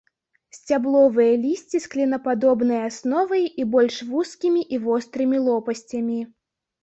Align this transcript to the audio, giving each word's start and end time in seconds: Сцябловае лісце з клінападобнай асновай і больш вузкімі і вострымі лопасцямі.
Сцябловае 0.57 1.27
лісце 1.41 1.77
з 1.83 1.89
клінападобнай 1.95 2.81
асновай 2.89 3.43
і 3.63 3.67
больш 3.75 3.99
вузкімі 4.13 4.61
і 4.77 4.79
вострымі 4.89 5.37
лопасцямі. 5.49 6.19